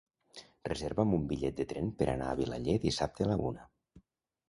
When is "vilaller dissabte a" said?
2.43-3.33